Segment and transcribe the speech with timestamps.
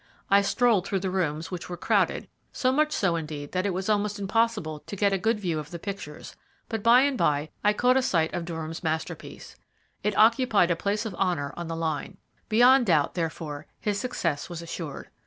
[0.31, 3.87] I strolled through the rooms, which were crowded, so much so indeed that it was
[3.87, 6.35] almost impossible to get a good view of the pictures;
[6.69, 9.57] but by and by I caught a sight of Durham's masterpiece.
[10.01, 12.17] It occupied a place of honour on the line.
[12.49, 15.09] Beyond doubt, therefore, his success was assured.